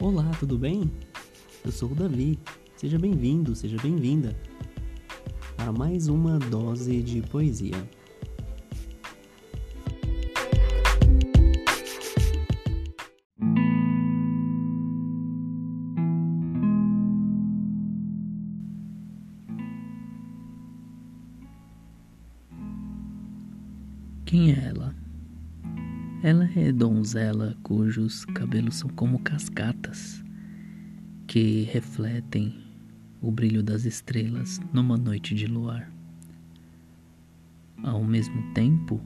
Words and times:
Olá, 0.00 0.30
tudo 0.38 0.56
bem? 0.56 0.88
Eu 1.64 1.72
sou 1.72 1.90
o 1.90 1.94
Davi. 1.94 2.38
Seja 2.76 2.96
bem-vindo, 2.96 3.56
seja 3.56 3.76
bem-vinda 3.82 4.32
a 5.58 5.72
mais 5.72 6.06
uma 6.06 6.38
dose 6.38 7.02
de 7.02 7.20
poesia. 7.22 7.74
Quem 24.24 24.52
é 24.52 24.68
ela? 24.68 25.07
Ela 26.20 26.50
é 26.56 26.72
donzela 26.72 27.56
cujos 27.62 28.24
cabelos 28.24 28.74
são 28.74 28.90
como 28.90 29.20
cascatas 29.20 30.20
que 31.28 31.62
refletem 31.62 32.58
o 33.20 33.30
brilho 33.30 33.62
das 33.62 33.84
estrelas 33.84 34.60
numa 34.72 34.96
noite 34.96 35.32
de 35.32 35.46
luar. 35.46 35.88
Ao 37.84 38.02
mesmo 38.02 38.52
tempo, 38.52 39.00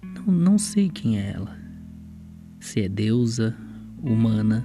não, 0.00 0.32
não 0.32 0.58
sei 0.58 0.88
quem 0.88 1.18
é 1.18 1.32
ela. 1.32 1.58
Se 2.60 2.82
é 2.82 2.88
deusa, 2.88 3.56
humana, 4.00 4.64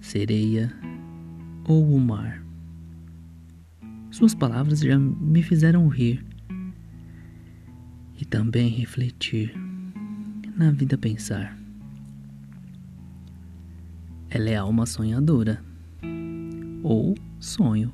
sereia 0.00 0.74
ou 1.68 1.94
o 1.94 2.00
mar. 2.00 2.44
Suas 4.10 4.34
palavras 4.34 4.80
já 4.80 4.98
me 4.98 5.40
fizeram 5.40 5.86
rir 5.86 6.26
e 8.20 8.24
também 8.24 8.70
refletir 8.70 9.69
na 10.60 10.70
vida 10.70 10.98
pensar. 10.98 11.58
Ela 14.28 14.50
é 14.50 14.56
alma 14.56 14.84
sonhadora 14.84 15.64
ou 16.82 17.14
sonho. 17.38 17.90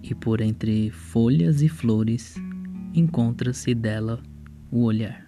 E 0.00 0.14
por 0.14 0.40
entre 0.40 0.92
folhas 0.92 1.60
e 1.60 1.68
flores 1.68 2.36
encontra-se 2.94 3.74
dela 3.74 4.22
o 4.70 4.84
olhar. 4.84 5.26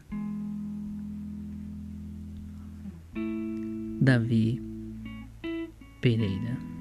Davi 4.00 4.62
Pereira 6.00 6.77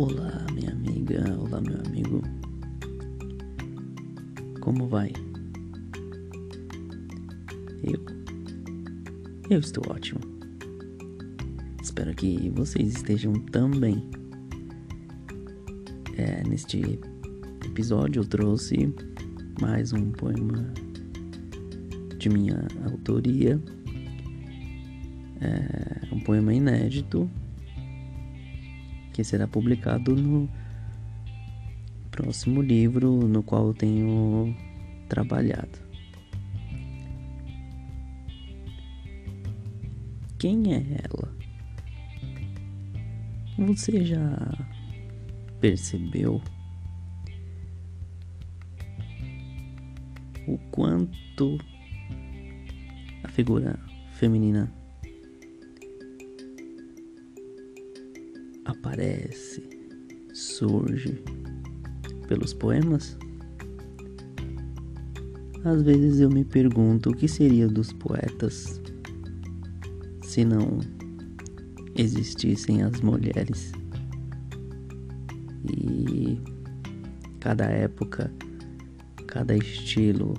Olá, 0.00 0.46
minha 0.54 0.72
amiga, 0.72 1.22
olá, 1.38 1.60
meu 1.60 1.76
amigo. 1.86 2.22
Como 4.62 4.88
vai? 4.88 5.12
Eu. 7.84 8.00
Eu 9.50 9.60
estou 9.60 9.84
ótimo. 9.90 10.20
Espero 11.82 12.14
que 12.14 12.48
vocês 12.48 12.94
estejam 12.94 13.34
também. 13.52 14.08
É, 16.16 16.48
neste 16.48 16.98
episódio 17.66 18.20
eu 18.20 18.26
trouxe 18.26 18.94
mais 19.60 19.92
um 19.92 20.12
poema 20.12 20.72
de 22.16 22.30
minha 22.30 22.66
autoria. 22.90 23.60
É, 25.42 26.14
um 26.14 26.20
poema 26.20 26.54
inédito 26.54 27.30
que 29.12 29.24
será 29.24 29.46
publicado 29.46 30.14
no 30.14 30.48
próximo 32.10 32.60
livro 32.60 33.26
no 33.28 33.42
qual 33.42 33.68
eu 33.68 33.74
tenho 33.74 34.54
trabalhado. 35.08 35.78
Quem 40.38 40.74
é 40.74 40.84
ela? 41.04 41.36
Você 43.58 44.04
já 44.04 44.66
percebeu 45.60 46.40
o 50.48 50.56
quanto 50.70 51.58
a 53.22 53.28
figura 53.28 53.78
feminina 54.12 54.72
aparece, 58.90 59.62
surge 60.34 61.22
pelos 62.26 62.52
poemas? 62.52 63.16
Às 65.64 65.82
vezes 65.82 66.18
eu 66.20 66.28
me 66.28 66.44
pergunto 66.44 67.10
o 67.10 67.14
que 67.14 67.28
seria 67.28 67.68
dos 67.68 67.92
poetas 67.92 68.80
se 70.22 70.44
não 70.44 70.80
existissem 71.96 72.82
as 72.82 73.00
mulheres. 73.00 73.72
E 75.64 76.40
cada 77.38 77.66
época, 77.66 78.32
cada 79.26 79.54
estilo, 79.54 80.34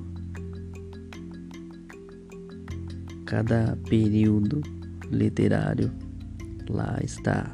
cada 3.25 3.77
período 3.87 4.61
literário, 5.09 5.91
lá 6.69 6.97
está 7.03 7.53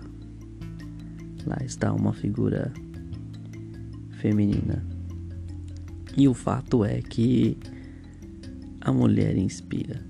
Lá 1.48 1.58
está 1.64 1.94
uma 1.94 2.12
figura 2.12 2.74
feminina. 4.20 4.86
E 6.18 6.28
o 6.28 6.34
fato 6.34 6.84
é 6.84 7.02
que 7.02 7.58
a 8.82 8.92
mulher 8.92 9.38
inspira, 9.38 10.04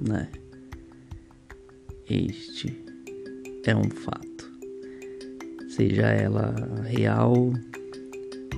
né? 0.00 0.28
Este 2.08 2.84
é 3.64 3.74
um 3.74 3.90
fato. 3.90 4.48
Seja 5.70 6.06
ela 6.06 6.54
real, 6.84 7.52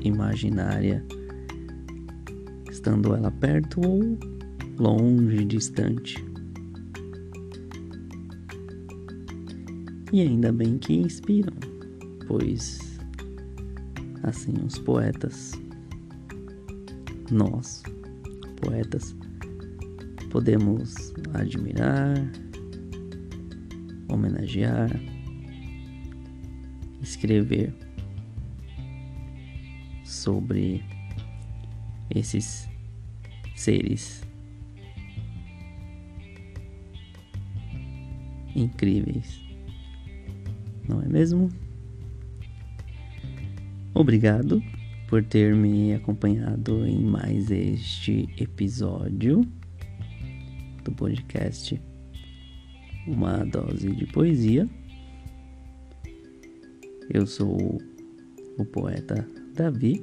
imaginária, 0.02 1.02
estando 2.70 3.14
ela 3.14 3.30
perto 3.30 3.80
ou 3.80 4.18
longe, 4.78 5.46
distante. 5.46 6.31
E 10.12 10.20
ainda 10.20 10.52
bem 10.52 10.76
que 10.76 10.92
inspiram, 10.92 11.54
pois 12.26 13.00
assim 14.22 14.52
os 14.62 14.78
poetas, 14.78 15.52
nós, 17.30 17.82
poetas, 18.60 19.16
podemos 20.30 21.14
admirar, 21.32 22.30
homenagear, 24.06 24.90
escrever 27.00 27.74
sobre 30.04 30.84
esses 32.10 32.68
seres 33.56 34.22
incríveis 38.54 39.51
não 40.88 41.00
é 41.02 41.08
mesmo? 41.08 41.48
Obrigado 43.94 44.62
por 45.08 45.22
ter 45.22 45.54
me 45.54 45.92
acompanhado 45.92 46.86
em 46.86 46.98
mais 46.98 47.50
este 47.50 48.28
episódio 48.38 49.42
do 50.82 50.92
podcast 50.92 51.80
Uma 53.06 53.44
Dose 53.44 53.90
de 53.90 54.06
Poesia. 54.06 54.68
Eu 57.10 57.26
sou 57.26 57.80
o 58.58 58.64
poeta 58.64 59.28
Davi. 59.54 60.02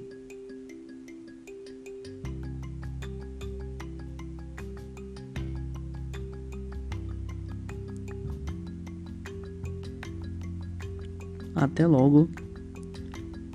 Até 11.55 11.85
logo. 11.87 12.29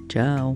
Tchau. 0.09 0.55